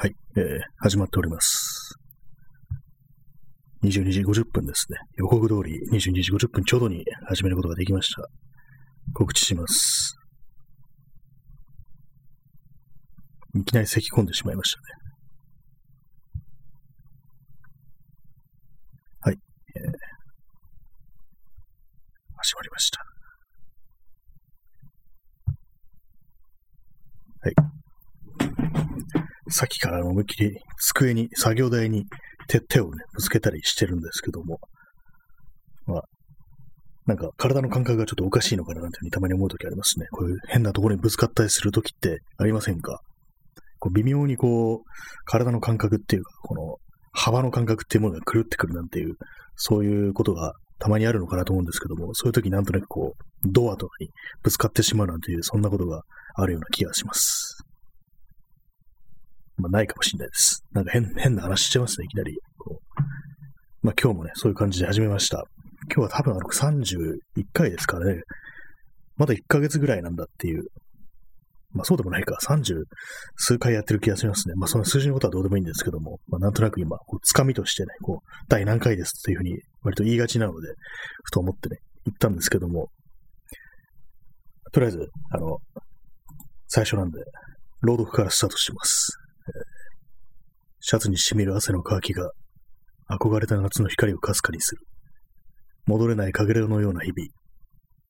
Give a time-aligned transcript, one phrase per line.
[0.00, 1.94] はい、えー、始まっております。
[3.84, 4.96] 22時50分ですね。
[5.18, 8.26] 予告通り22時50分ちょうどに始めることができました。
[9.12, 10.16] 告知します。
[13.54, 14.84] いきなり咳き込んでしまいましたね。
[19.20, 19.38] はい、
[19.76, 19.82] えー、
[22.38, 23.04] 始まりました。
[27.42, 27.79] はい。
[29.50, 32.06] さっきから思いっきり机に、作業台に
[32.48, 34.58] 手手をね、ぶつけたりしてるんですけども、
[35.86, 36.02] まあ、
[37.06, 40.06] なんか体の感覚がちょっとおかしいのかななんていうふうにたまに思うときありますね。
[40.12, 43.00] こういう変なところにぶつかったりするときってありませんか？
[43.80, 44.78] こう微妙にこう、
[45.24, 46.76] 体の感覚っていうか、この
[47.12, 49.16] 幅の感覚っていうものが狂ってくるなんていう、
[49.56, 54.10] そういうことがたまにあるのかなと思うんですけども、そういうときなんとなくこう、ドアとかに
[54.42, 56.02] ぶつかってしまうなんていう、そんなことが
[56.34, 57.49] あるような気がします。
[59.60, 60.64] まあ、ないかもしれないです。
[60.72, 62.38] なんか変変な話してますね、いきなり。
[63.82, 65.44] まあ、今日もね、そういう感じで始めました。
[65.94, 67.18] 今日は多分あの31
[67.52, 68.22] 回ですからね。
[69.16, 70.64] まだ1ヶ月ぐらいなんだっていう。
[71.72, 72.36] まあそうでもないか。
[72.42, 72.84] 30
[73.36, 74.54] 数回やってる気がしますね。
[74.56, 80.68] まあその数字のことはどうでもいいんですけども、まあなんとなく今、こう、つかみとしてね、こう、第何回ですっていうふうに割と言いがちなので、
[81.24, 82.88] ふと思ってね、言ったんですけども、
[84.72, 85.58] とりあえず、あの、
[86.68, 87.18] 最初なんで、
[87.82, 89.16] 朗読からスタートします。
[90.80, 92.30] シャツに染みる汗の乾きが、
[93.08, 94.82] 憧れた夏の光をかすかにする。
[95.86, 97.28] 戻れない影のような日々。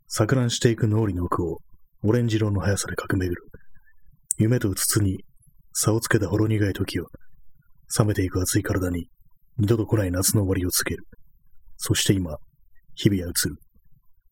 [0.09, 1.59] 錯乱していく脳裏の奥を、
[2.03, 3.43] オレンジ色の速さで駆け巡る。
[4.39, 5.25] 夢とうつつに、
[5.73, 7.07] 差をつけたほろ苦い時を、
[7.99, 9.09] 冷めていく熱い体に、
[9.59, 11.05] 二度と来ない夏の終わりをつける。
[11.77, 12.37] そして今、
[12.95, 13.57] 日々は移る。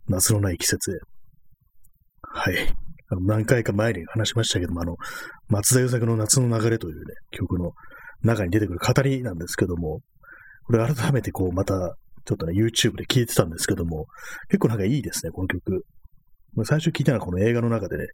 [0.08, 0.94] 夏のない季節へ。
[2.22, 2.87] はい。
[3.10, 4.96] あの何回か前に話しましたけども、あの、
[5.48, 7.72] 松田優作の夏の流れというね、曲の
[8.22, 10.00] 中に出てくる語りなんですけども、
[10.66, 14.06] これ改めてこう、また、ちょっとね、YouTube で聴いてたんですけども、
[14.48, 15.84] 結構なんかいいですね、この曲。
[16.64, 18.04] 最初聞いたのはこの映画の中でね、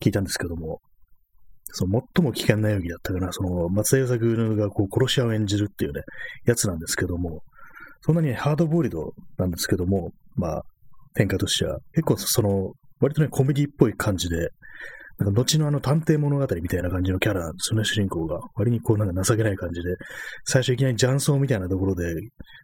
[0.00, 0.80] 聞いたんですけども、
[1.66, 6.00] その最も危険な容疑だったかな、その松田優作がこう殺し屋を演じるっていうね、
[6.46, 7.42] やつなんですけども、
[8.00, 10.62] そんなにハードボイルドなんですけども、まあ、
[11.14, 14.50] 展開としては、結構その、割とね、コメディっぽい感じで、
[15.18, 18.40] なんか後のあの探偵物語みたいな感じのキャラなんですよね、主人公が。
[18.56, 19.94] 割にこうなんか情けない感じで、
[20.44, 22.14] 最初いきなり雀荘みたいなところで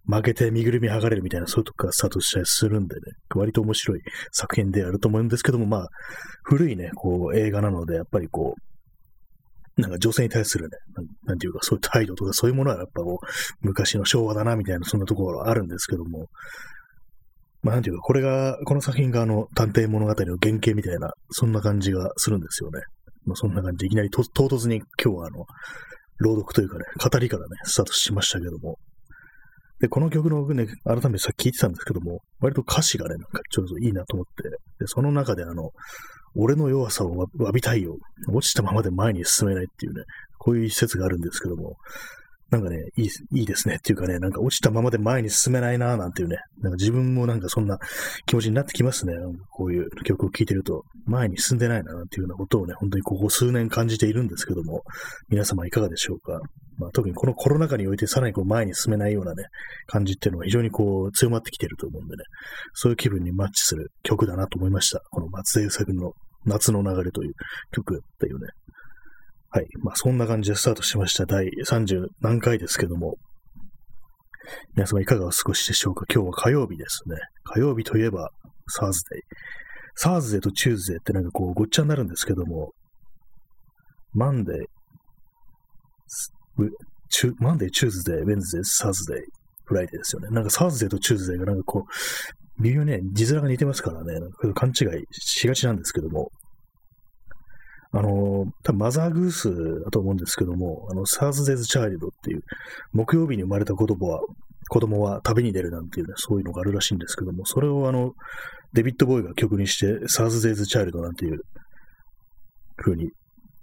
[0.07, 3.01] 負けて身ぐるみ剥がれるみたいなそういうとこからスタートしたりするんでね、
[3.37, 4.01] 割と面白い
[4.33, 5.89] 作品であると思うんですけども、まあ、
[6.43, 8.57] 古いね、こう映画なので、やっぱりこ
[9.79, 13.27] う、なんか女性に対するね、なんなんていうかそういう態度とかそういうものはやっぱこう、
[13.61, 16.27] 昔の昭和だなみたいなそんなところはあるんですけども、
[17.63, 22.81] まあなんていうか、これが、この作品があの、探偵物語の原型みたいな、そんな感じがするんですよね。
[23.27, 25.45] まあそんな感じで、いきなり唐突に今日はあの、
[26.19, 28.79] 朗読というかね、語りからね、スタートしましたけども。
[29.81, 34.49] で、この曲のね、改めてさっき聞いてたんですけども、割と歌詞がね、なんかちょっといいなと思って、
[34.79, 35.71] で、その中であの、
[36.37, 37.97] 俺の弱さをわ詫びたいよ。
[38.29, 40.05] 落ちたままで前に進めないっていうね、
[40.39, 41.77] こういう一節があるんですけども、
[42.51, 47.79] なんかね、いい、いいですねっていうかね、なんか落ちたままで前に進めないなーなんていうね、なんか自分もなんかそんな
[48.27, 49.15] 気持ちになってきますね。
[49.51, 54.83] こういう曲を聴いてると、前に進んでないななんていうようなことをね、本当にここ数年感じているんですけども、
[55.29, 56.41] 皆様いかがでしょうか。
[56.79, 59.45] まあ、特にこのコロナ禍においてさらにこう前に進めないようなね、
[59.87, 62.25] 感じっていうのが非常にこう強まってきてると思うんでね、
[62.73, 65.01] そういう気分にマッチする曲だなと思いました。
[65.11, 66.15] この松田優作の
[66.47, 67.35] 夏の流れという
[67.73, 68.49] 曲っていうね、
[69.53, 69.67] はい。
[69.83, 71.27] まあ、そんな感じでスタートしました。
[71.27, 73.17] 第30何回ですけども。
[74.77, 76.05] 皆様いかがお過ごしでしょうか？
[76.13, 77.17] 今日は火曜日ですね。
[77.45, 78.31] 火曜日といえば、
[78.69, 79.23] サーズデイ。
[79.97, 82.73] サーズデイとチューズデイってなんかこう、ごっちゃになるんですけども、
[84.13, 84.57] Monday、
[87.09, 90.31] チュ Monday、Tuesday、Wednesday、Thursday、Friday ですよね。
[90.31, 91.87] なんか Thursday と Tuesday がなんかこ
[92.59, 96.31] う、微妙にね、字面が似てますからね、なんか勘違いしがちなんですけども、
[97.93, 102.43] あの、多分マザーグースだと思うんですけども、あの、 Thursday's Child っていう、
[102.93, 104.21] 木曜日に生まれた子供は、
[104.69, 108.13] 子供は旅に出るなんていうね、そういうのがあるらしいんですけども、それをあの、
[108.73, 111.41] デビッド・ボウイが曲にして、 Thursday's Child なんていう
[112.77, 113.11] 風に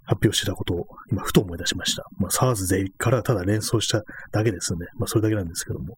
[0.04, 2.04] 発表してたことを今、ふと思い出しました。
[2.18, 4.02] まあ、サーズデイからただ連想した
[4.32, 5.96] だけですんで、まあ、それだけなんですけども、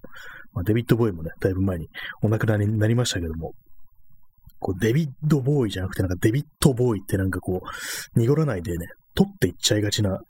[0.53, 1.89] まあ、デビッド・ボーイもね、だいぶ前に
[2.23, 3.55] お亡くなりになりましたけども、
[4.61, 10.21] こう、デビッドボーイじゃなくて、なんかデビットボーイってなんかこう、濁らないでね、取っていっちゃいがちな、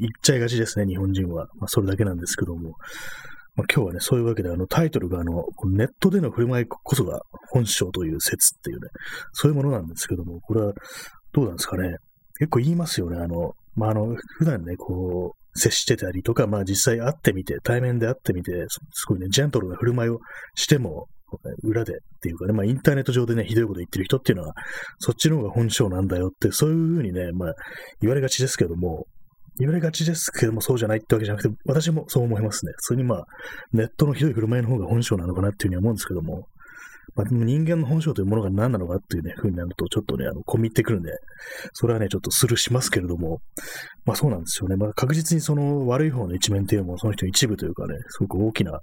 [0.00, 1.46] いっちゃいがちですね、日本人は。
[1.56, 2.74] まあ、それだけなんですけども。
[3.56, 7.20] まあ、今日はね、そういうわけで、あの、タイトルが、あ、のネットでの振る舞いこそが
[7.50, 8.88] 本性という説っていうね、
[9.32, 10.72] そういうものなんですけども、これは、
[11.32, 11.96] どうなんですかね。
[12.38, 18.78] 結構言いますよね、あの、まあ、あの、普段ね、こう、接してたりとか、まあ実際会ってみて、対面で会ってみて、す
[19.08, 20.20] ごいね、ジェントルな振る舞いを
[20.54, 21.08] しても、
[21.62, 24.54] 裏でっていうかね、まあインターネット上でね、ひどいこと言ってる人っていうのは、
[24.98, 27.54] そっちの方が本性なんだよって、そういうふうにね、まあ
[28.00, 29.06] 言われがちですけども、
[29.58, 32.72] 言われがちですけども、そうじゃないってわけじゃなくて、私もそう思いますね。
[32.76, 33.24] 普通にまあ、
[33.72, 36.46] ネットのひどい振る舞いの方が本性なのかなっていうふうに思うんですけども、
[37.18, 41.10] まあ、人間の本性というものが何なのかっていうね、風になると、ちょっとね、あの、込み入ってくるんで、
[41.72, 43.40] それはね、ちょっとスルーしますけれども、
[44.04, 44.76] まあそうなんですよね。
[44.76, 48.78] まあ確実にその悪い方の一面っていうのも、その人の一部というかね、すごく大きな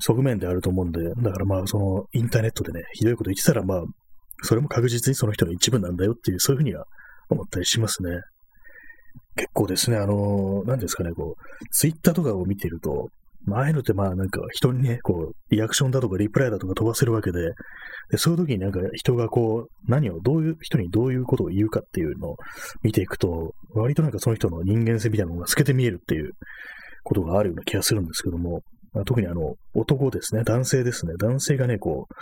[0.00, 3.82] 側面であると思うんで、だからまあそのインターネットでね、ひどいこと言ってたら、まあ、
[4.42, 6.84] それも確実にその人の一部なんだよっていう、そういうふうには
[7.30, 8.20] 思ったりしますね。
[9.36, 13.08] 結構ですね、あの、何ですかね、こう、ツイッターとかを見てると、
[13.44, 17.40] まあ、ああいうのってまあなんか人にね、こう、リアクションだとかリプライだとか飛ばせるわけで、
[18.10, 22.36] でそういう時になんか人がこう、何を、どういう人にどういうことを言うかっていうのを
[22.82, 26.32] 見ていくと、割となんかその人の人間性みたいなのが透けて見えるっていう
[27.02, 28.62] ことがあるような気がするんですけども、
[28.92, 32.14] まあ、特にあの、男ですね、男性ですね、男性がね、こう、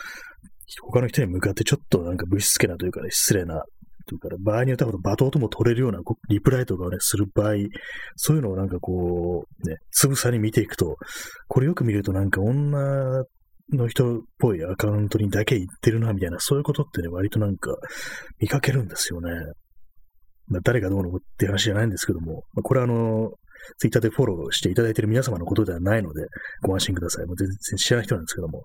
[0.82, 3.64] 他の人に向かってちょっとなんかぶしつけなというかね、失礼な
[4.06, 7.55] とか、場合によっては罵倒とも取れるようなリプライとかをね、する場合、
[8.17, 10.97] そういうのをなんかこう、ね、つぶさに見ていくと、
[11.49, 13.25] これよく見るとなんか女
[13.73, 17.76] の人っぽいアカウントにだけ言ってるな、みたいな、そういうことってね、割となんか
[18.41, 19.31] 見かけるんですよね。
[20.49, 23.31] まあ、誰がどうのって話じゃないんですけども、まあ、これはあの、
[23.79, 26.26] ツイッターでフォローしていただいている皆様のことではないので、
[26.62, 27.26] ご安心ください。
[27.26, 28.64] もう全然知らない人なんですけども。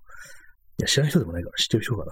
[0.79, 2.11] いや、知らない人でもないから知ってる人かな。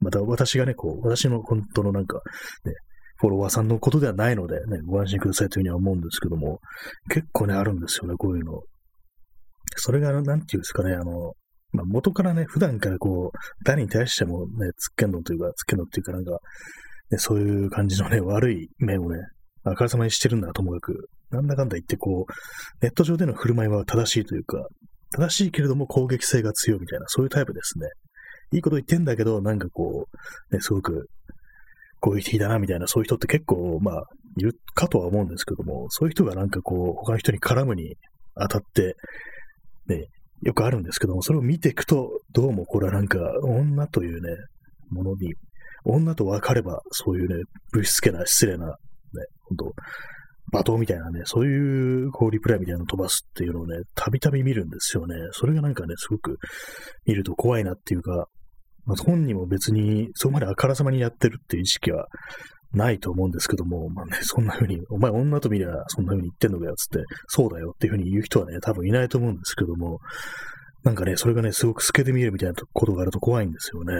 [0.00, 2.20] また私がね、こう、私の本当のなんか、
[2.64, 2.72] ね、
[3.20, 6.60] フォロワーさんのことではないので、ね、ご安心くださいというふうには思うんですけども、
[7.10, 8.62] 結構ね、あるんですよね、こういうの。
[9.76, 11.32] それが、なんていうんですかね、あの、
[11.72, 16.38] まあ、元からね、普段からこう、誰に対してもね、つっけんのというか、つっけんのっていうかなんか、
[17.10, 19.18] ね、そういう感じのね、悪い面をね、
[19.64, 24.66] あからさまにしてるんだともかく、なんだかんだ言ってこう、ネット上での振る舞いは正しいというか、
[25.10, 27.88] 正しいけれども攻撃性が強いみたいな、そういうタイプですね。
[28.52, 30.08] いいこと言ってんだけど、なんかこ
[30.50, 31.08] う、ね、すごく
[32.00, 34.04] 攻撃的だなみたいな、そういう人って結構、まあ、
[34.36, 37.96] いるかとは思うんですけども、そういう人がなんかこう、他の人に絡むに
[38.36, 38.94] 当たって、
[39.86, 40.06] ね、
[40.42, 44.36] よくあるんですけども、それを見ていくと、どうもこれはなんか、女というね、
[44.90, 45.34] ものに、
[45.84, 47.42] 女と分かれば、そういうね、
[47.72, 48.72] ぶしつけな、失礼な、ね、
[49.48, 49.74] 本当
[50.52, 55.14] 罵倒みたいなね、そういう、こう、リプライみたいなのを飛ばすっていうのをね、たびたび見るんですよね。
[55.32, 56.38] それがなんかね、すごく
[57.04, 58.28] 見ると怖いなっていうか、
[58.88, 62.06] まあ、本人も別にそこまであからさまにやってるっていう意識は
[62.72, 69.98] ないと思うんですけども、まあね、そんな風に、お前女と見りゃそんな風に言ってんのかよ、つって、そうだよっていう風に言う人はね、多分いないと思うんですけども、
[70.84, 73.94] なんかね、それがね、すごく透けて見えるみたいなことがあると怖いんですよね。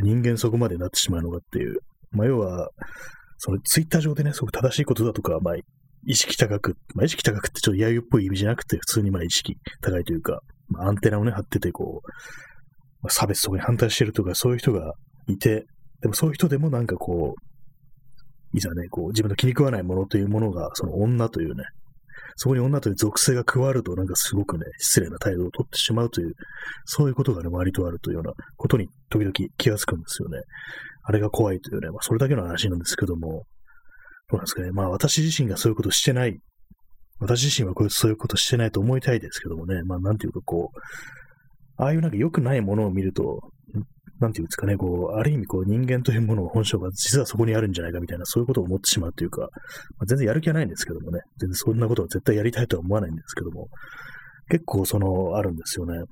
[0.00, 1.78] 人間そこまでなってしまうのかっていう。
[2.12, 2.68] まあ、要は、
[3.38, 5.54] そのツイッター上でね、すごく正しいことだとか、まあ、
[6.06, 12.08] 意識高く、まあ、意識高くってちょっと揶揄っぽい意味じゃなくて、普通にまあ意識高いというか、まあ、アンテナをね、張ってて、こう、
[13.08, 14.92] 差別とかに反対してるとか、そういう人が
[15.26, 15.66] いて、
[16.00, 21.64] でもそういう人でもなんかこう、いざね、こう、自分の気に食わないものというものが、その女というね、
[22.36, 26.34] そこに女という属性が加わると、なんかすごくね、失礼な態度をとってしまうという、
[26.84, 30.38] そういうことがね、割とあるというようなことに時々気がつくんですよね。
[31.02, 33.44] あれが怖いというね、まあ、それだけの話なんですけども、
[34.30, 34.70] どうなんですかね。
[34.70, 36.38] まあ、私自身がそういうことしてない、
[37.18, 40.78] 私自身はこうそういうことしてないと思いたいですけどもね、まあ、なんていうかこう、
[41.78, 43.40] ああいうなんか良くないものを見ると、
[44.20, 53.68] なんていうんですかね、こう、ある意味こう人間というものの本性が実はそこにあるんじゃないかみたいな、そういうことを思ってしまうというか、まあ、全然やる気はないんですけどもね、全然そんなことは絶対やりたいとは思わないんですけども、
[54.50, 56.02] 結構その、あるんですよね。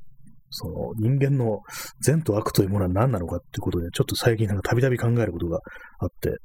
[0.50, 1.61] その人間の
[2.00, 5.58] 善と悪というものは何なのかっていうことで、ちょっと最近なんかたびたび考えることが
[5.99, 6.37] あって、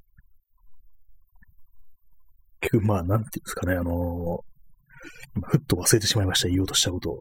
[2.62, 7.20] 結局まあ、なんていうんですかね、あのー、ふっと忘れてしまいました、言おうとしたことを。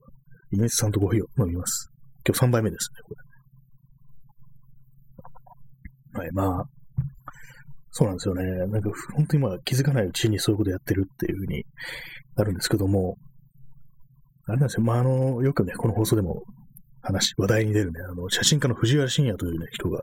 [0.52, 1.89] イネスさんとコーヒーを飲みます。
[2.26, 3.14] 今日3杯目ですね、こ
[6.14, 6.20] れ。
[6.20, 6.64] はい、まあ、
[7.92, 8.44] そうなんですよね。
[8.68, 11.64] なんか、本当にまあ気づかないうちにそういうことやってるっていうふうに
[12.36, 13.16] なるんですけども、
[14.46, 14.82] あれなんですよ。
[14.82, 16.42] まあ、あの、よくね、この放送でも
[17.02, 20.00] 話、話題に出るね、あの、写真家の藤原信也というね、人が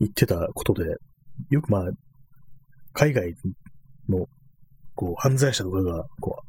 [0.00, 0.84] 言ってたことで、
[1.50, 1.82] よくまあ、
[2.92, 3.34] 海外
[4.08, 4.26] の、
[4.94, 6.47] こう、犯罪者とかが、こう、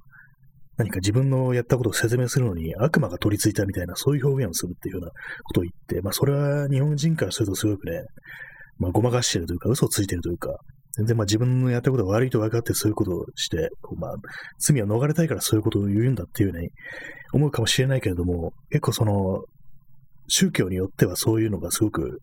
[0.80, 5.10] 何か自分のやったことを説明するのに悪魔が取り付いたみたいな、そういう表現をするっていうような
[5.44, 8.00] ことを言って、まあそれは日本人からするとすごくね、
[8.78, 10.56] まあごまかしてるというか、嘘をついてるというか、
[10.96, 14.14] 全然まあ自分のやったことが悪いと分かってそういうことをして、こうまあ
[14.60, 16.70] 罪を逃れたいからそういうことを言うんだっていうね、
[17.34, 19.44] 思うかもしれないけれども、結構その、
[20.30, 22.20] 宗教によってはそういうのがすごく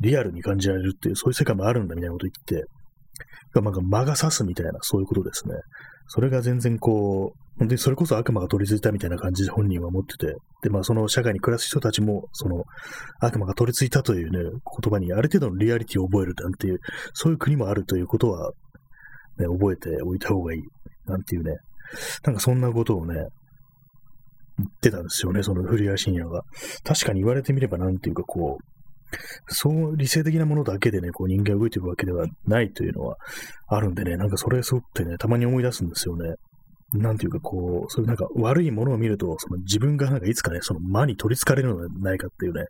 [0.00, 2.68] リアルに感じられるっていう、そういう世界もあるんだみたいなことを言って、
[3.60, 5.54] なんか魔が差すみたいな、そういうことですね。
[6.06, 12.64] それが全然こう、本当にそれこそ悪魔が取り付いたみたいな感じで本人は思ってて、で、まあその社会に暮らす人たちも、その
[13.20, 14.52] 悪魔が取り付いたというね、言
[14.90, 16.78] 葉にある程度のリアリティを覚えるなんていう、
[17.14, 18.52] そういう国もあるということは、
[19.38, 20.62] ね、覚えておいた方がいい、
[21.06, 21.56] なんていうね、
[22.24, 23.14] なんかそんなことをね、
[24.58, 26.42] 言ってたんですよね、その古谷深夜が。
[26.84, 28.78] 確かに言われてみればなんていうかこう、
[29.48, 33.16] そう理性的なものだけでね、こう人間が動いていくわけではないというのは
[33.68, 36.34] あるんでね、なんかそれすごくてね、たまに思い出すんですよね。
[36.92, 42.64] なんていうかこう、そういうなんか悪いものを見ると、その自分がなんかいつかね、その魔に取り憑かれるのではないかっていうね、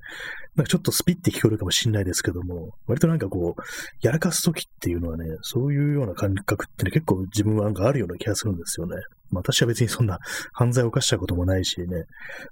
[0.56, 3.62] なんかちょっとスピって聞こえるかもしれないですけども、割となんかこう、
[4.02, 8.96] やらかすときっていうのはね、そういうような感覚ってね、結構自分はなんかあるような気がするんですよね。
[9.30, 10.18] まあ私は別にそんな
[10.52, 11.86] 犯罪を犯したこともないしね、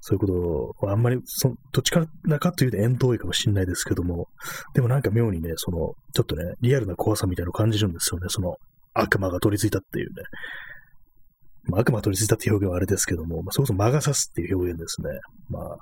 [0.01, 0.27] そういうこ
[0.79, 4.29] とをあんまり、そどっちからかというと遠遠いかもしれないですけども、
[4.75, 8.57] でもなんか妙にね、その、ちょっとね、リアルな怖さみたいなのを感じるんですよね、その
[8.95, 10.23] 悪魔が取り付いたっていうね。
[11.69, 15.09] まあ、悪魔取り付いたって表現はあれですけども、まあ、そもそも魔が差すっていう表現ですね。
[15.49, 15.77] まあ、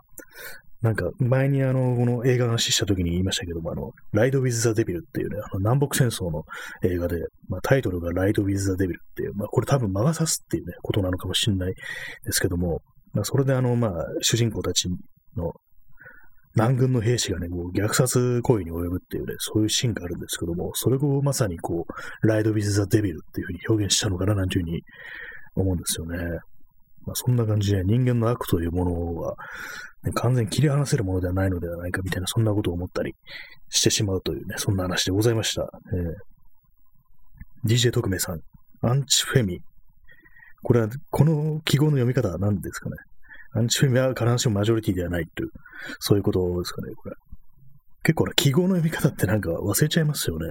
[0.82, 6.44] なんか、前にあの、この映画の話した時に言いましたけども、あの、ライド・ウィズ・ザ・デビルっていうね、あの南北戦争の
[6.82, 7.16] 映画で、
[7.48, 11.74] まあ、タイトルがライド・ウィズ・ザ・デビルっていう、まあ、これ多分魔が差すっていうね、ことなのかもしれない
[12.24, 12.82] ですけども、
[13.14, 14.88] まあ、それであの、まあ、主人公たち
[15.36, 15.52] の
[16.54, 24.82] 南軍の兵士がね、こう虐殺行為に及ぶっていうね、そういうシーンがあるんですけども、それをまさにこう、ライド・ウィズ・ザ・デビルっていうふうに表現したのかな、なんていうふうに
[25.54, 26.18] 思うんですよね。
[27.06, 29.34] まあ、そんな感じで人間の悪というものは、
[30.04, 33.14] ね、完全に切り離せるものではないのではないかみたいな、そんなことを思ったり
[33.68, 35.62] してしまうというね、そんな話でございました。
[37.64, 38.40] えー、DJ 特命さん、
[38.82, 39.60] アンチフェミ。
[40.62, 42.96] これは、この記号の読み方は何ですかね。
[43.56, 45.50] アンチフェミは必ずしもマジョリティではないという、
[46.00, 47.16] そういうことですかね、これ。
[48.02, 50.46] 結構な記号の読み方ってなんか忘れちゃいますよね。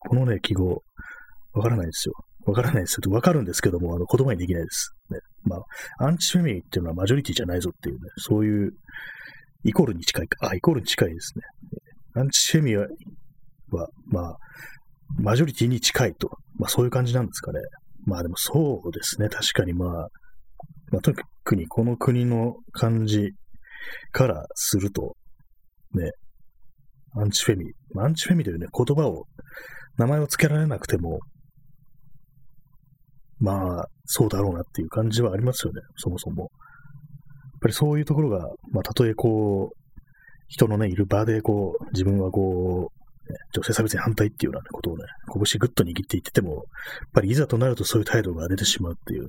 [0.00, 0.82] このね、記号、
[1.52, 2.14] わからないですよ。
[2.46, 3.12] わからないですよ。
[3.12, 4.92] わかるんですけども、あの、言葉にできないです。
[5.10, 5.18] ね。
[5.44, 8.72] まあ、アンチフェミニっていうのはマジョリティじゃないぞっていうね、そういう、
[9.64, 11.42] イコールに近いか、あ、イコールに近いですね。
[12.20, 12.86] アンチフェミは、
[14.06, 14.36] まあ、
[15.16, 16.30] マジョリティに近いと。
[16.58, 17.60] まあ、そういう感じなんですかね。
[18.04, 19.28] まあ、でもそうですね。
[19.28, 20.08] 確かにまあ、
[20.90, 23.32] まあ、とにかくにこの国の感じ
[24.12, 25.16] からすると、
[25.94, 26.10] ね、
[27.16, 29.24] アンチフェミ、アンチフェミというね、言葉を、
[29.96, 31.20] 名前を付けられなくても、
[33.44, 36.44] まあ、そうだろうなっていう感じはありますよね、そもそも。
[36.44, 36.50] やっ
[37.60, 38.38] ぱりそういうところが、
[38.72, 39.76] まあ、たとえこう、
[40.48, 46.62] 人のね、いる場でこう、自分はこう、ね、女性差別に反対っていうようなことをね、拳ぐっと握って言ってても、やっ
[47.12, 49.28] ぱりいざとなるとそういう態度が出てしまうっていう、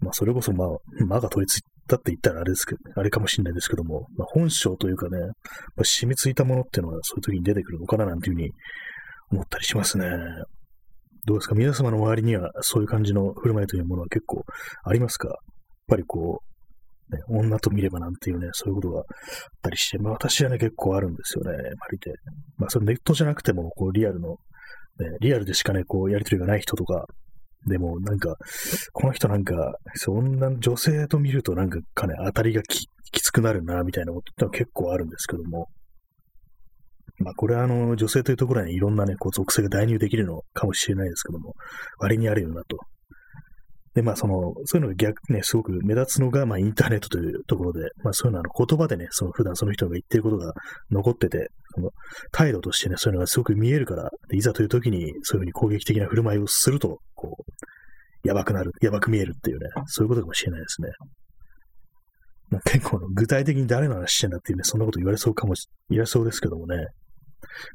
[0.00, 0.68] まあ、それこそまあ、
[1.04, 8.50] 間が取り付いたって言ったらあれですけど、あれかもしれないですけども、まあ、本性というかね、まあ、染みついたものっていうのはそういう時に出てくるのかななんていうふうに
[9.30, 10.06] 思ったりしますね。
[11.28, 11.54] どうですか？
[11.54, 14.46] 皆様の周りにはそういう感じの振る舞いというものは結構
[14.82, 15.28] ありますか？
[15.28, 15.36] やっ
[15.86, 16.40] ぱりこ
[17.10, 19.04] う、ね、女と見ればなんていうね、そういうことがあっ
[19.60, 22.14] たりして、まあ私はね、結構あるんですよね、まりで。
[22.56, 24.36] まあそのネットじゃなくても、こうリアルの、ね、
[25.20, 27.04] リアルでしかね、こうやりとりがない人とか、
[27.66, 28.36] でもなんか、
[28.94, 32.86] この人なんか、そんな女性と見るとなんかかね、当たりがき
[33.20, 35.68] つくなるな、みたいなことってのは結構あるんですけども、
[37.20, 41.54] まあ、これはあの、女性というところにいろんなね、こう、属性が代入できるのかもしれないですけども、
[41.98, 42.78] 割にあるよなと。
[43.94, 50.52] で、まあ、その、そういうのが逆ね、すごく目立つのが、まあ、インターネットというところで、まあ、そういうのは言葉でね、その普段その人が言ってることが
[50.92, 51.90] 残ってて、その
[52.30, 60.88] 態度としてね、そういうのがすごく見えるから、いざという時にそういうふうに攻撃的な振る舞いをすると、こう、やばくなる、やばく見えるっていうね、そういうことかもしれないですね。
[62.50, 66.86] まあ、結構具体的に誰の話してんだっていうね、そんなこと言われそうかもし、言われそうですけどもね、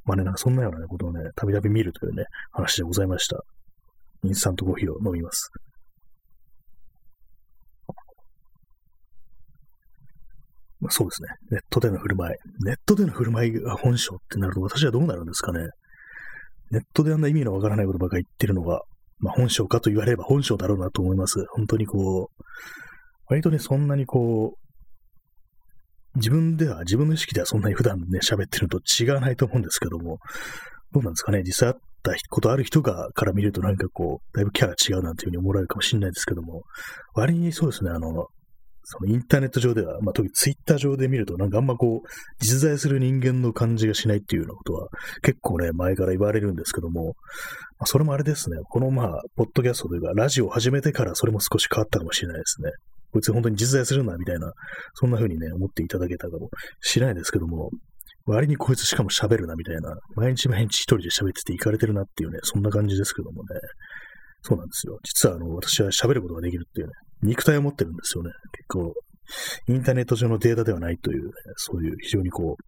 [0.06, 3.44] まあね、なんかそんなような、ことをね、たびたび見るというね、話でございました。
[4.24, 5.52] インスタントコーヒーを飲みます。
[10.80, 11.30] まあ、そうですね。
[11.52, 12.36] ネットでの振る舞い。
[12.66, 15.60] ネットでの振る舞いが本性ってなると私はどうなるんですかね。
[16.72, 18.82] ネットであんな意味のわからないことばかり言ってるのが、
[19.20, 21.46] まあ、本性かと言われれば本性だろうなと思います。
[21.52, 22.44] 本当にこう、
[23.28, 24.63] 割とね、そんなにこう、
[26.16, 30.20] 自分では、自分の意識ではそんなに普段ね、喋ってるのと違わないと思うんですけども、
[30.92, 36.64] どうなんですかね、実際あったことある人が、から見るとなんかこう、だいぶキャラ違うなんていうふうに思われるかもしれないですけども、
[37.16, 38.28] 割にそうですね、あの、
[38.84, 42.08] そのインターネット上では、まあ、特にツイッター上で見ると、なんかあんまこう、
[42.40, 44.90] 実在する人間の感じがしないっていうようなことは、
[45.22, 47.16] 結構ね、前から言われるんですけども、
[47.80, 52.72] まあ、それもあれですね、このまあ、ポッドキャストというか、ラジオを始めてからそれも少し変わったかもしれないですね。
[53.14, 54.52] こいつ本当に実在するんだ、みたいな、
[54.96, 56.50] そんな風にね、思っていただけたかも
[56.82, 57.70] しれないですけども、
[58.26, 63.60] 割にこいつしかも喋るな、みたいな、毎日毎日一人で喋ってて行かれてるなっていうね、そんな感じですけどもね。
[64.42, 64.98] そうなんですよ。
[65.04, 68.32] 実はあの、私は喋ることができるっていうね、肉体を持ってるんですよね。
[68.52, 68.94] 結構、
[69.68, 72.64] インターネット上のデータではないという、ね、そういう非常にこう、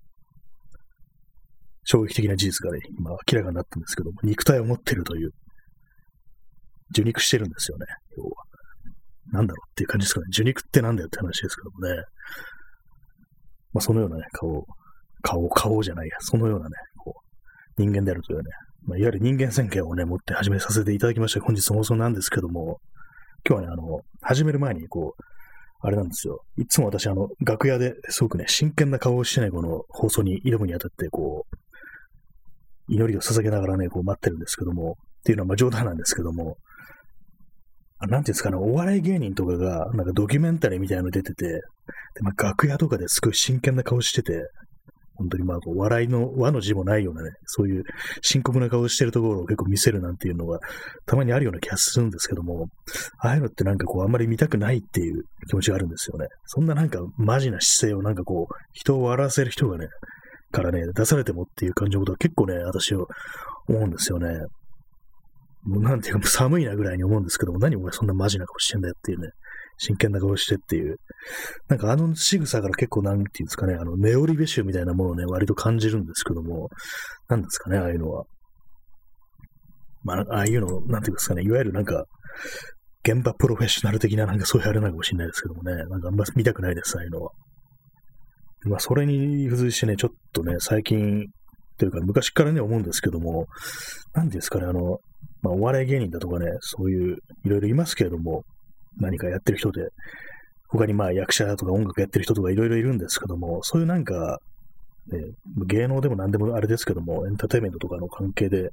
[1.84, 5.32] 衝撃的な事実がね、今明らかになったんですけども、肉体を持ってるという、
[6.92, 7.86] 受肉してるんですよね、
[8.18, 8.32] 要は。
[9.32, 10.28] なんだろうっていう感じですかね。
[10.30, 12.04] 受肉ってなんだよって話ですけどもね。
[13.74, 14.66] まあ、そのようなね、顔、
[15.22, 17.14] 顔、顔じゃないや、そのようなね、こ
[17.78, 18.44] う、人間であるというね、
[18.88, 22.80] まあ、いわゆる人間宣言をね、持って始めさせていただきました本日の放送なんですけども、
[23.48, 25.24] 今日はね、あの、始める前に、こう、
[25.82, 26.40] あれなんですよ。
[26.58, 31.56] いつも私、あの、楽屋ですごくね、真剣な顔をしてね、この放送に挑むにあたって、こう、
[32.88, 36.58] 祈りを捧げながらね、こう待ってるんですけども、っていうのはまあ冗談なんですけども、
[38.08, 41.62] なんていうんですかね、お笑い芸人とかが、なんかドキュメンタリーみたいなの出てて、で
[42.22, 44.50] まあ、楽屋とかですごい真剣な顔してて、
[45.16, 47.84] 本当にまあ、笑いの和の字もないようなね、そういう
[48.22, 50.60] 深刻な顔してるところを結構見せるなんていうのが、
[51.06, 52.68] たまにあるような気がするんですけども、
[53.20, 56.28] ああいうのってなんかこう、あんまり見たくないっていう気持ちがあるんですよね。
[56.46, 59.88] そんななんかマジな姿勢をなんかこう、人を笑わせる人がね、
[60.52, 63.06] からね、出されてもっていう感じのことは結構ね、私は
[63.68, 64.28] 思うんですよね。
[65.66, 69.30] もうなんていうか、寒いなぐらいに思うんですけども、何お前そんなマジな顔してんだよっていうね、
[69.78, 70.98] 真剣な顔してっていう。
[71.68, 76.70] なんかあの仕草から結構なんていうんですかね、あの、ネオリベ臭みたいなものをね、割と感じるんですけども、
[77.28, 78.26] なんですかね、ああいうのは。
[80.04, 82.06] まあ、ああいうの、なんていうんですかね、いわゆるなんか、
[83.04, 87.32] 現場プロフェッショナル的ななんかそういうあれなのかもしれないですけどもね、なんかあんま見たくないです、ああいうのは。
[88.66, 91.26] まあ、それに付随してね、ちょっとね、最近、
[91.78, 93.48] というか昔からね、思うんですけども、
[94.14, 95.00] 何ですかね、あの、
[95.46, 98.44] まあ、お笑い芸人だとかね、そういう、いろいろいますけれども、
[98.98, 99.90] 何かやってる人で、
[100.70, 104.40] 他にまあ役者とか音楽やってる人とかいろいろいるんですけども、そういうなんか、
[105.12, 105.20] ね、
[105.68, 108.72] 芸能でも何でもあれですけども、エンターテイメントとかの関係で、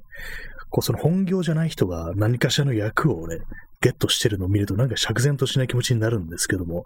[0.71, 3.37] こうその本業じゃない人が何かしらの役をね、
[3.81, 6.83] ゲットしてるのを見るとなんか釈然としない気持ちになるんですけども、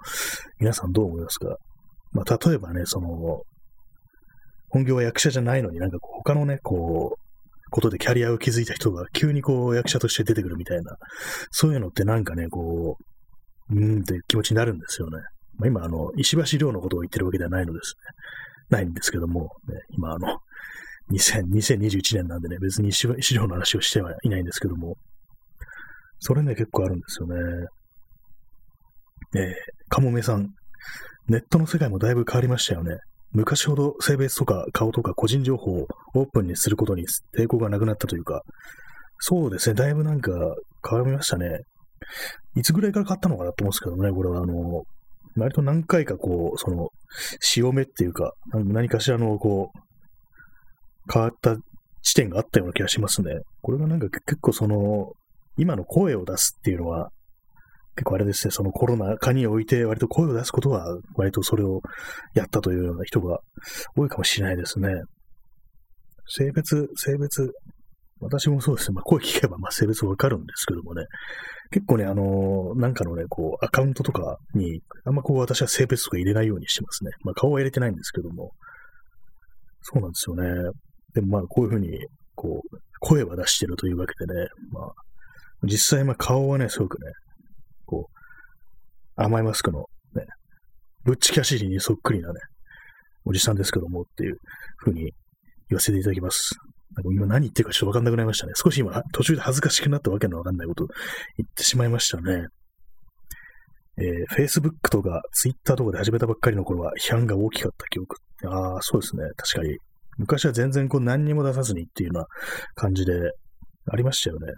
[0.60, 1.56] 皆さんどう思いますか？
[2.12, 3.44] まあ、例えばね、その、
[4.70, 7.27] 本業は役者じゃないのになんかこう他のね、こう、
[7.70, 10.98] ことでキャリアを築いた人が急にこう役者として出てくるみたいな、
[11.52, 15.18] そういうのってなんかね、こう、うんって気持ちになるんですよね。
[15.58, 17.96] まあ、今、あの、石橋亮のことを言ってるわけではないのです
[18.70, 18.78] ね。
[18.78, 20.40] ないんですけども、ね、今、あの、
[21.12, 24.96] 2021年なんでね、別に石橋亮の話をしてはいないんですけども、
[26.20, 27.36] それね、結構あるんですよね。
[29.36, 29.54] えー、
[29.90, 30.50] かもめさん、
[31.28, 32.98] ネットの世界もだいぶ変わりましたよね。
[33.32, 37.06] 昔ほど性別とか顔とか個人情報をオープンにすることに
[37.38, 38.42] 抵抗がなくなったというか、
[39.20, 40.32] そうですね、だいぶなんか
[40.88, 41.62] 変わりましたね。
[42.56, 44.84] いつぐらいから変わったのかなと思うんですけどね、これはあの、
[45.36, 46.90] 割と何回かこう、その、
[47.40, 49.80] 潮目っていうか、何かしらのこう、
[51.12, 51.56] 変わった
[52.02, 53.42] 地点があったような気がしますね。
[53.62, 55.14] これがなんか結構その、
[55.58, 57.12] 今の声を出すっていうのは、
[57.98, 61.82] 結構あれですね、そのコロナ禍において割と声を出すことは、割とそれを
[62.36, 63.40] やったというような人が
[63.96, 64.90] 多いかもしれないですね。
[66.28, 67.52] 性別、性別、
[68.20, 68.96] 私もそうですね。
[68.96, 71.06] まあ、声聞けば、まあ、性別わかるんですけどもね。
[71.72, 77.12] 結構ね、あのー、なんかのね、こう、アカウントとかに、あんまこう、私は性別とか入れないようにしてますね。
[77.24, 78.52] まあ、顔は入れてないんですけども。
[79.82, 80.72] そうなんですよね。
[81.14, 81.90] でもまあ、こういうふうに、
[82.36, 84.48] こう、声は出してるというわけでね。
[84.72, 84.94] まあ、
[85.64, 87.12] 実際、まあ、顔はね、すごくね、
[87.88, 90.26] こう、甘いマスクのね、
[91.04, 92.40] ブッチキャシリにそっくりなね、
[93.26, 94.38] おじさんですけどもっていう
[94.78, 95.12] ふうに言
[95.72, 96.56] わせていただきます。
[96.96, 98.54] なんか今何言ってるかちょっとわかんなくなりましたね。
[98.56, 100.88] 少し今途中で恥ずかしくなったわけのわかんないこと
[101.38, 102.48] 言ってしまいましたね。
[104.00, 108.18] えー、Facebook とか Twitter とかで始めたばっかりの頃は批判が大きかった記憶。
[108.46, 109.24] ああ、そうですね。
[109.36, 109.78] 確かに。
[110.18, 112.26] 昔は全然こう何にも出さずにっていうような
[112.76, 113.14] 感じで
[113.92, 114.54] ありましたよね。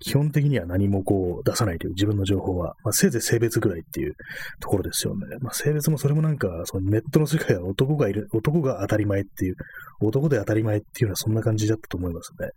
[0.00, 4.14] 基本的には何もこう出さないという自分の情報は、まあ、せいぜい性別ぐらいっていう
[4.60, 5.36] ところですよね。
[5.40, 9.54] まあ、性別もそれもなんか、そのネットの世界は男がいる、男が当たり前っていう、
[10.00, 12.48] 男で当たり前っていうのはそんな感じだったと思いますね。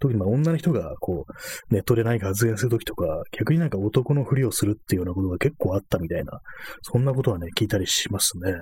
[0.00, 6.40] 特にまあ女の人がこう、ネットで何か発言するときとか、逆になんか男のふりをするっていうようなことが結構あったみたいな、
[6.82, 8.54] そんなことはね、聞いたりしますね。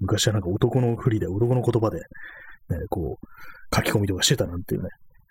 [0.00, 4.88] 昔はなんか男のふりで、男の言葉で、ね、こう、書き込みとかしてたなんていうね、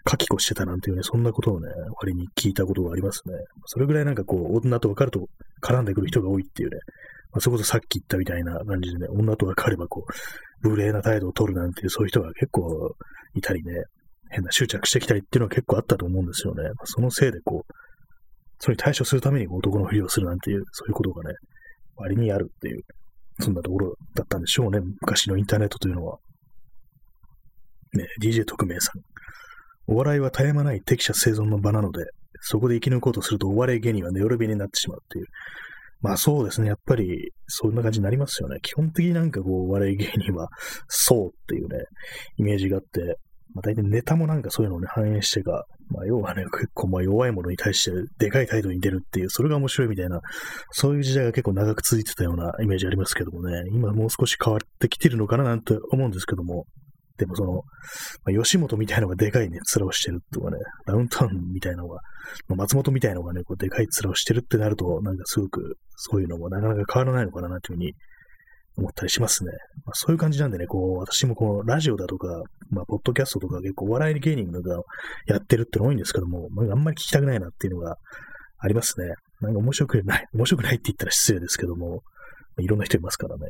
[0.10, 1.68] 書き子してたなんていうね、そんなことをね、
[2.00, 3.34] 割に聞いたことがありますね。
[3.66, 5.28] それぐらいなんかこう、女と分かると
[5.62, 6.78] 絡んでくる人が多いっていうね、
[7.32, 12.96] まあ、それこそさっき言ったみたいな感じでね、女と分かればこう、無礼な態度を取るなんていう、そういう人が結構
[13.36, 13.84] いたりね、
[14.30, 16.64] 変な執着してきたりっていうのは結構あったと思うんですよね。
[16.64, 17.74] まあ、そのせいでこう、
[18.60, 21.36] それに対処するために男のふりをするなんていう、そういうことがね、
[21.96, 22.84] 割にあるっていう、
[23.40, 26.18] そんなところだったんでしょうね、昔のインターネットというのは。
[27.94, 29.11] ね、DJ 特命さん。
[29.88, 32.06] お笑いは絶え間ない適者生存の場なので、
[32.42, 35.26] そこで生き抜こうとするとお笑い芸人は寝滅びになってしまうっていう。
[36.02, 36.68] まあそうですね。
[36.68, 38.58] やっぱり、そんな感じになりますよね。
[38.62, 40.50] 基本的になんかこう、お笑い芸人は、
[40.88, 41.78] そうっていうね、
[42.38, 43.18] イメージがあって、
[43.54, 50.22] まあ大体ネタもなんかそういうのをね、反映してか、まあ要はね、結構まあ弱いものに対してでかい態度に出るっていう、それが面白いみたいな、
[50.72, 56.66] そういう時代が結構長く続いてたようなイメージありますけどもね、今もう少し変わってきてるのかななんて思うんですけども、
[57.22, 57.62] でもその、ま
[58.30, 60.58] あ、吉本みたいのがでかいね、面をしてるとかね、
[60.88, 62.02] ダウンタウンみたいなのが、
[62.48, 67.94] まあ、松本みたいのがね、こうでかい面をしてるってなると、なんかすごく、そういうのもなかなか変わらないのかな、というふうに
[68.76, 69.52] 思ったりしますね。
[69.86, 74.62] まあ、そういう感じなんでね、こう、私もこのラジオだとか、まあ、ポッドキャストとか結構お笑い芸人が
[75.28, 77.98] やってるっての多いんですけども、まあ、あんまり聞きたくないなっていうのが
[78.58, 79.14] ありますね。
[79.42, 82.02] なんか面白くない、面白くないって言ったら失礼ですけども、
[82.60, 83.42] いろんな人いますからね。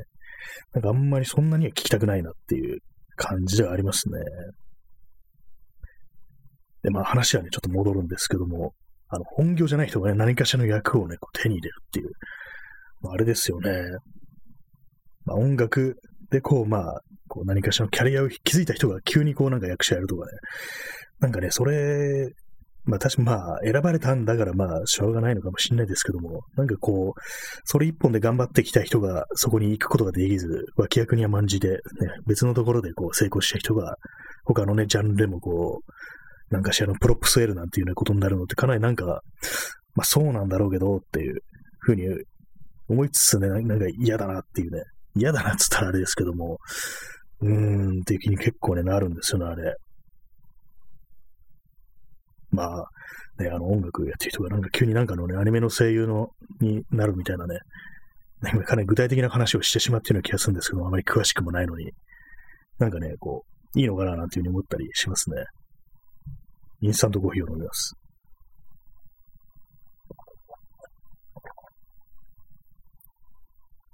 [0.73, 2.79] なんかあんまりそんなには聞きたくないなっていう
[3.21, 4.19] 感じではありますね。
[6.81, 8.73] で、まあ話はね、ちょっと戻るんですけども、
[9.09, 12.09] あの、本業じゃない人がね、何かしらの役をね、こう手に入れるっていう、
[13.01, 13.71] まあ、あれですよね。
[15.25, 15.97] まあ、音楽
[16.31, 20.31] でこう、まあ、こう何かしらのキャリアを築いた人が急にこうなんか役者やるとかね。
[21.19, 22.29] なんかね、それ、
[22.83, 27.19] まあ確かまあ選ばれたんだからまあしょうがないのかもしれないですけども、なんかこう、
[27.65, 31.77] それ一本で頑張ってきた人がそこに行くことができず、脇役に甘んじて、ね、
[32.27, 33.95] 別のところでこう成功した人が、
[34.45, 39.21] 他のね、ジャンルでもこう、なんかしらのプロップス得るなんていうようなことになるのってかなりなんか、
[39.95, 41.41] まあそうなんだろうけどっていう
[41.79, 42.03] ふうに
[42.89, 44.81] 思いつつね、なんか嫌だなっていうね、
[45.15, 46.57] 嫌だなっつったらあれですけども、
[47.41, 49.75] うーんっていう気に結構ね、なるんですよね、あれ。
[52.51, 52.85] まあ、
[53.41, 57.59] ね、あの音楽やってる人がなんか急になんかのね、アニメの声優のになるみたいなね、
[58.41, 61.91] なんかね、具体的な話をしてしまっているような気がするんですけどあまり詳しくもないのに、
[62.79, 65.37] なんかね、こう、いいのかななんていうふうに思ったりしますね。
[66.81, 67.95] インスタントコーヒーを飲みます。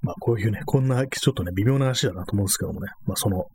[0.02, 3.46] まあ、こういうね、こんな、ちょっとね、微妙な話だなと思うんですけどもね、まあ、その、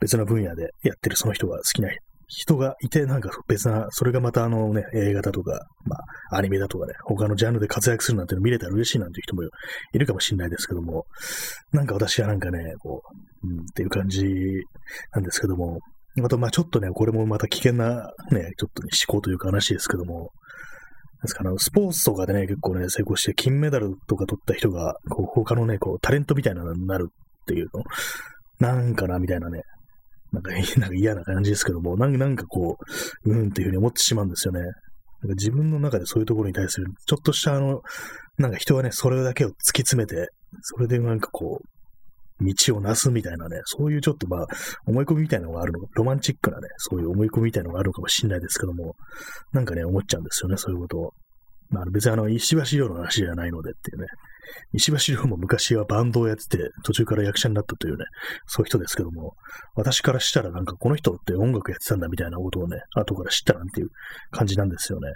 [0.00, 1.88] 別な分野でやってるその人が好きな
[2.34, 5.96] 人がいて、なんか別な、それがまたあのね、映画だとか、ま
[6.30, 9.42] あ、アニメだとかね、他のジャンルで活躍するなんての見れたら嬉しいなんていう人も
[9.92, 11.04] いるかもしれないですけども、
[11.72, 13.02] なんか私はなんかね、こ
[13.44, 14.24] う、うん、っていう感じ
[15.12, 15.80] なんですけども、
[16.24, 20.30] あと、まあちょっとね、これもまた危険なね、ちょっと、ね、思考というか話ですけども、
[21.22, 27.84] ですかね、スポーツとかでね、結構ね、成功して金メダルとか取った人が、こう、他のね、こう、タレントみたいなのになるっていうの、
[28.58, 29.62] なんかな、みたいなね、
[30.32, 32.78] なんかなんか嫌な感じですけども、なんなんかこ
[33.24, 34.60] う、うんっていうふうに思ってしまうんですよね。
[34.60, 34.74] なんか
[35.36, 37.82] 自分の中でそういうところに対する、ちょっとしたあの、
[38.38, 40.28] なんか人はね、それだけを突き詰めて、
[40.62, 44.46] それでなんかこう、道をなすみたいなね、そういうちょっとまあ、
[44.86, 48.96] 思い込みみたいなのがあるの、ロマンチックなね、そういう思い込みみたいなのがあるのかもしれないですけども、
[49.52, 51.12] なんかね、思っちゃうんですよね、そういうことを。
[51.70, 54.06] まあ、別にあの、石橋亮の話じゃないのでっていうね。
[54.72, 58.04] 石橋亮も昔はバンドをやってて、途中から役者になったというね、
[58.46, 59.34] そういう人ですけども、
[59.74, 63.88] 私からしたらなんかこの人って音楽やってたんだみたいなことをね、後から知ったなんていう
[64.30, 65.12] 感じなんですよね。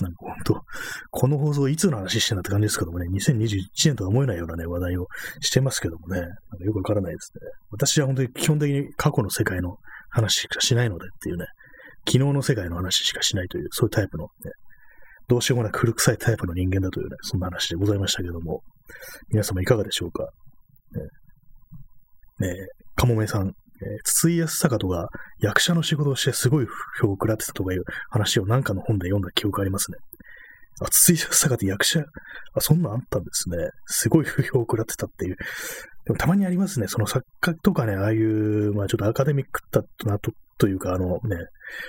[0.00, 0.62] なんか本当、
[1.10, 5.06] この放送いつの話してんだって感じですけどもね、2021年とは思えないようなね、話題を
[5.40, 7.40] してますけどもね、なんかよくわからないですね。
[7.70, 9.76] 私は本当に基本的に過去の世界の
[10.08, 11.46] 話しかしないのでっていうね、
[12.06, 14.52] 昨日の世界の話しかしないという、そういうタイプの、ね、
[15.28, 18.62] どうしようもない古臭いタイプの人間だというね、そんな話でございましたけども、
[19.30, 20.28] 皆様いかがでしょうか？
[22.40, 23.52] ね、ねかもめさん、えー、
[24.04, 25.08] 筒井康隆とか
[25.40, 26.66] 役者の仕事をしてすごい
[27.00, 29.98] 票を食らってたとかいう話を何かの本で読んだ記憶ありますね。
[30.80, 32.00] あ、筒井康隆って役者、
[32.54, 33.56] あ、そんなんあったんですね。
[33.86, 35.36] すごい不評を食らってたっていう。
[36.04, 36.88] でもたまにありますね。
[36.88, 41.38] その作家とかね、ああいう、まあちょっとアカデミックだなと、というか、あのね、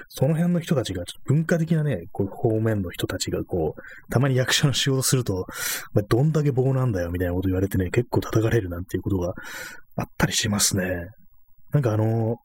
[0.10, 5.46] その辺の人たちが、ちょっと文化的なね、こう方面の人たちが、こう、たまに役者の仕事すると、
[5.94, 9.36] まあ、どんだけ棒なんだよ、みたいなこと言われてね、結構叩かれるなんていうことが
[9.96, 10.86] あったりしますね。
[11.72, 12.38] なんかあの、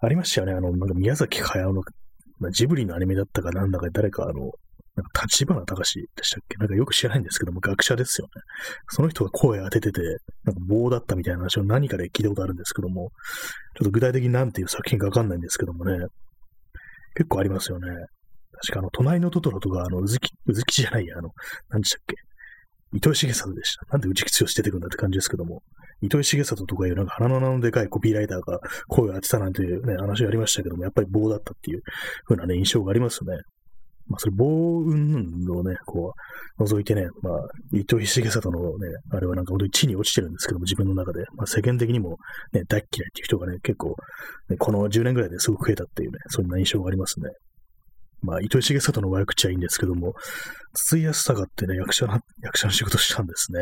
[0.00, 0.52] ありましたよね。
[0.52, 1.82] あの、なんか宮崎駿の、
[2.52, 4.52] ジブリのアニメだったかなんだか誰かあの、
[5.00, 6.58] なんか立花隆でしたっけ？
[6.58, 8.42] なんかよく知らないんですけども、学者ですよね。
[8.88, 10.00] その人が声当ててて、
[10.44, 13.10] なんか棒だったみたいな話を何かで聞いたことあるんですけども、
[13.76, 15.96] ちょっと具体的に何ていう作品かわかんないんですけどもね、
[17.14, 17.88] 結構ありますよね。
[18.62, 21.30] 確かあの、隣のトトロとか、あの、うずき、うずきじゃないや、あの、
[21.70, 22.16] 何でしたっけ？
[22.92, 23.86] 糸井重里でした。
[23.92, 25.62] なんで内吉剛出ててくんだって感じですけども、
[26.02, 28.58] 糸井重里とかいうなんか鼻の穴のでかいコピーライターが
[28.88, 31.82] 声を当てたなんていうね、話がありましたけども、やっぱり棒だったっていう
[32.26, 33.38] 風なね、印象がありますね。
[34.08, 36.14] まあ、それ、棒運をね、こ
[36.58, 37.34] う、覗いてね、まあ、
[37.72, 41.24] 糸井重里のね、あれはなんか本当に地に落ちてるんですけども、自分の中で。
[41.36, 42.16] まあ、世間的にも
[42.52, 43.94] ね、大嫌いっていう人がね、結構、
[44.48, 47.30] ね、この10年ぐらいですごく増えたっていうね、そんな印象がありますね。
[48.22, 50.14] まあ、糸井重里の悪口はいいんですけども、
[50.74, 53.60] 筒井康隆ってね、役者な、役者の仕事したんですね。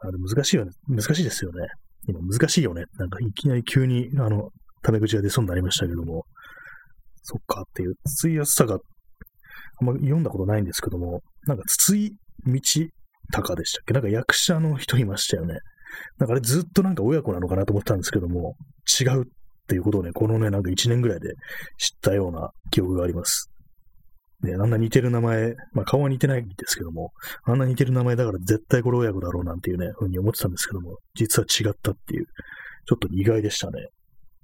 [0.00, 0.72] あれ難しいよね。
[0.88, 1.68] 難しいですよね。
[2.08, 2.84] 今難しいよね。
[2.98, 4.48] なんかいきなり急に、あの、
[4.82, 6.24] タメ口が出そうになりましたけども、
[7.22, 8.80] そっかっていう、筒井康隆、
[9.80, 12.12] あんま読んだことないんですけども、なんか筒井
[12.46, 12.60] 道
[13.32, 13.94] 隆でしたっけ？
[13.94, 15.58] なんか役者の人いましたよね。
[16.18, 18.56] なんかあれずっとなんか親子なのかなと思ったんですけども、
[19.00, 19.26] 違うっ
[19.66, 21.34] ていうことをね、このね、なんか1年ぐらいで
[21.78, 23.50] 知ったような記憶があります。
[24.42, 27.12] ね、あんな似てる名前、まあ顔は似てないんですけども、
[27.44, 32.26] あんな似てる名前だから絶対これ親子だろうなんていうね、ふうに思ってたんですけども、実は違ったっていう、
[32.86, 33.88] ちょっと意外でしたね。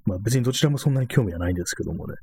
[0.04, 2.14] まあ別にどちらもそんなに興味はないんですけどもね。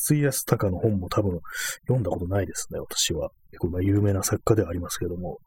[0.00, 1.40] 水安隆の本も多分
[1.82, 3.30] 読んだことないですね、私は。
[3.50, 5.38] 結構まあ有名な作家ではありますけども。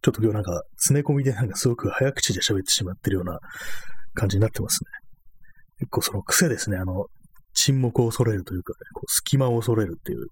[0.00, 3.40] ちょっと今日なんか、詰め込みでなんかすごく早口で喋ってしまってるような
[4.14, 4.90] 感じになってますね。
[5.80, 6.78] 結構その癖ですね。
[6.78, 7.06] あの、
[7.52, 10.28] 沈黙を恐れるというか、こう隙間を恐れるっていう、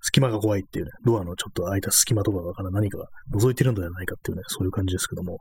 [0.00, 2.98] 隙間が怖いっていうね、ドアのちょっと開いた隙間とかから何か
[3.34, 5.38] 覗いてるんではないかっていうね、そういう感じですけども、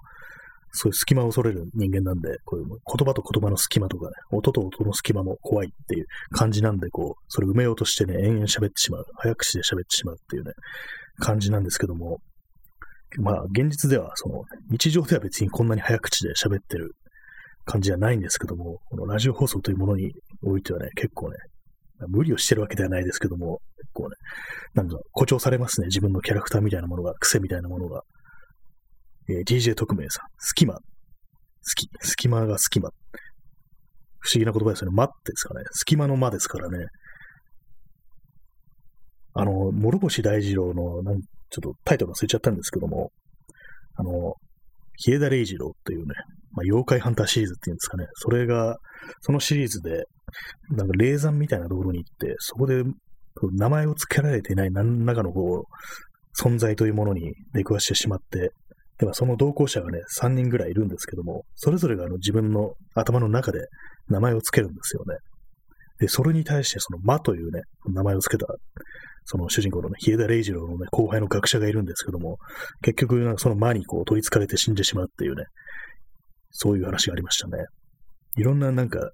[0.76, 9.06] そういう隙間を恐れる人間なんで、こういう言葉と言葉の隙間とかね、音と音の隙間も怖いっていう感じなんで、こう、それ埋めようとしてね、延々喋ってしまう。
[9.18, 10.52] 早口で喋ってしまうっていうね、
[11.20, 12.20] 感じなんですけども、
[13.20, 16.96] まあ、現実では、その、日常では別にこんなに早口で喋ってる
[17.66, 20.12] 感じじゃないんですけども、このラジオ放送というものに
[20.44, 21.38] おいてはね、結構ね、
[22.08, 24.16] 無理をしてるわけではないですけども、結構ね、
[24.74, 25.88] なんか誇張されますね。
[25.88, 28.02] 自分のキャラクターみたいなものが、癖みたいなものが。
[29.30, 30.76] えー、DJ 特命さん、隙間。
[30.76, 30.80] 好
[31.76, 32.90] き、隙間が隙間。
[34.20, 34.96] 不思議な言葉ですよね。
[34.96, 35.64] 間ってですかね。
[35.72, 36.86] 隙間の間ですからね。
[39.34, 43.12] あの、諸星大二郎の、なんちょっとタイトル忘れちゃったんですけども、
[43.96, 44.34] あの、
[44.98, 46.14] 日枝礼二郎っていうね、
[46.52, 48.78] まあ、妖怪ハンターシリーズっていうんですかね、それが、
[49.22, 50.06] そのシリーズで、
[50.70, 52.84] なんか霊山みたいなところに行って、そこで
[53.54, 58.52] 名前を付けられていない何らかのこう、存在というものに出くわしてしまって、
[59.00, 63.60] ではその同行者がね、3人ぐらいいるんですけども、それぞれがあの自分の頭の中で
[64.08, 65.18] 名前を付けるんですよね。
[66.00, 67.62] で、それに対してその魔というね、
[67.94, 68.54] 名前を付けた
[69.26, 72.38] その主人公のね、日枝礼二郎のね、後輩の学者がいるんですけども、
[72.82, 75.46] 結局、その魔にこう取り憑かれて死んでしまうっていうね、
[76.52, 77.66] そういう話がありましたね。
[78.36, 79.12] いろんななんか、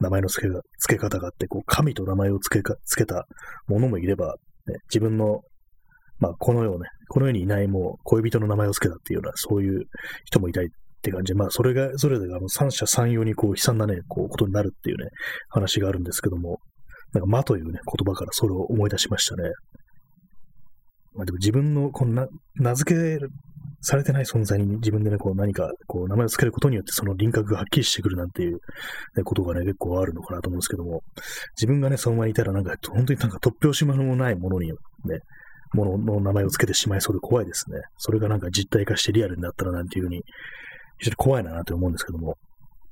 [0.00, 3.26] 名前の付け付け方があって、こう、神と名前を付けか付けた
[3.66, 5.42] ものもいれば、ね、自分の、
[6.20, 9.84] まあ、この世をね、この世にいないもう恋人の名前を付けたっていうような、そういう
[10.24, 15.10] 人もいたりって感じで、まあ、それが、それぞれあの三者三様にこう、悲惨なね、こう、ことになるっていうね、
[15.48, 16.58] 話があるんですけども、
[17.12, 19.50] なんか、魔というね、言葉からそれを思い出しましたね。
[21.14, 22.26] まあ、でも自分の、こんな、
[22.56, 23.26] 名付け
[23.80, 28.58] されてない存在に自分でね、こう何か、こう名前を付けることによってその輪郭がはっきりしてくるなんていう、
[29.16, 31.02] ね、ことがね、結構あるのかなと思うんですけども、
[31.56, 34.74] 自分がね、そのままいたらなんか、本当になんか突拍子もないものにね、
[35.72, 37.78] ものの名前を付けてしまいそうで怖いですね。
[37.96, 40.22] それがなんか実体化してリアルになったらなんていうふうに、
[40.98, 42.36] 非常に怖いなと思うんですけども、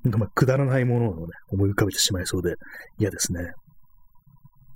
[0.04, 2.54] まあ、くだらないものをね、思い浮かべてしまいそうで
[2.98, 3.40] 嫌ですね。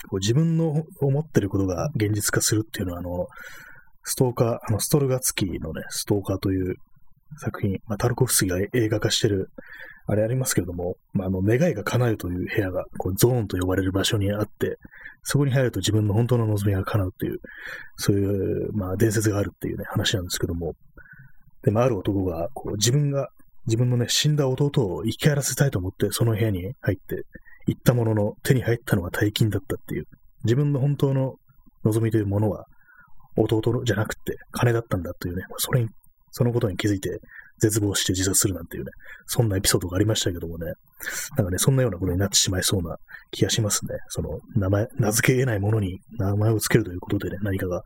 [0.09, 3.27] こう自分の思ってることが現実化するっていうのは、あの、
[4.03, 6.75] ストーカー、あの、ストルガツキーのね、ストーカーという
[7.39, 9.51] 作品、まあ、タルコフスキが映画化してる、
[10.11, 14.77] あれありますけれども、まあ、あの、願いが叶うという部屋が、こう、ゾーンと呼ばれる場所にあって、
[15.23, 17.39] そこに入ると自分の本当の望みが叶うという、
[17.97, 20.75] そういう、まあ、伝説があるっていうね、話なんですけども、
[21.63, 23.29] でも、ある男が、こう、自分が、
[23.67, 27.25] 自分のね、死んだ弟を生き返らせたいと思って、その部屋に入って、
[27.67, 30.07] 行ったものの手に入ったのは大金だったっていう、
[30.43, 31.35] 自分の本当の
[31.85, 32.65] 望みというものは
[33.37, 35.89] 弟じゃなくて金だったんだというね、それに、
[36.33, 37.21] そのことに気づいて
[37.61, 38.91] 絶望して自殺するなんていうね、
[39.27, 40.73] そんなエピソードがありましたけどもね、
[41.37, 42.97] なんかね、そんなようなことになってしまいそうな
[43.31, 43.95] 気がしますね。
[44.09, 47.83] その名前、名付け得ないものに名前を付けるということでね、何かが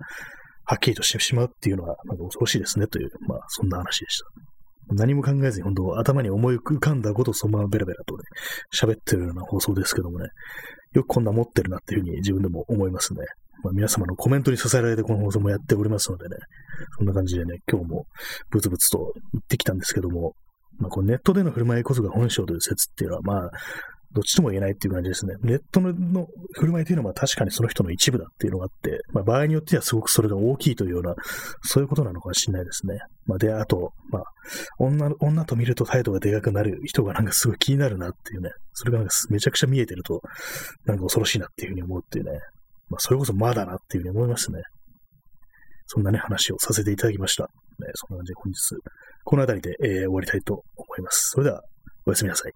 [0.66, 4.26] はっきりとしてしまうっていうのは、なんか恐ろしいですねという、まあ、そんな話でした。
[4.94, 8.22] 何も考えずに本当頭に思い浮かんだことをそのままベラベラとね、
[8.74, 10.28] 喋ってるような放送ですけどもね、
[10.92, 13.20] よくこんな持ってるなっていうふうに自分でも思いますね。
[13.64, 16.36] まあ、皆様のコメントに支えられてこの放送もやっておりますのでね、
[16.98, 18.06] そんな感じでね、今日も
[18.50, 20.34] ブツブツと言ってきたんですけども、
[20.78, 23.50] まあ、このネットでの振る舞いこそが本性という説っていうのは、まあ、
[24.12, 25.34] どっちとも言えないっていう感じですね。
[25.42, 25.92] ネットの
[26.52, 31.14] 振る舞いというのは確かにその人の一部だっていうのがあって、まあ、場合によってはすごくそれが大きいというような、
[31.62, 32.98] そういうことなのかもしれないですね。
[33.26, 34.24] まあ、で、あと、まあ、
[34.78, 40.22] 女、女と見ると態度がでかくなる人がなんかすごい気になるなっていうね、それがなんかめちゃくちゃ見えてると、
[40.84, 42.38] なんか恐ろしいなっていうふうに思うっていうね、
[42.94, 44.62] まあ、それこそまだなっていうふうに思いますね。
[45.86, 47.44] そんなね、話をさせていただきました。
[47.44, 47.48] ね、
[47.94, 48.76] そんな感じで本日、
[49.24, 51.30] この辺りで、えー、終わりたいと思います。
[51.30, 51.62] それでは、
[52.06, 52.52] おやすみなさい。